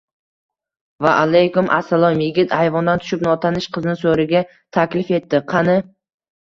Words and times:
—Vaalaykum 1.05 1.69
assalom.— 1.75 2.17
Yigit 2.25 2.57
ayvondan 2.61 3.05
tushib, 3.05 3.27
notanish 3.29 3.69
qizni 3.79 3.97
soʼriga 4.03 4.45
taklif 4.81 5.15
etdi.— 5.23 5.47
Qani… 5.57 5.81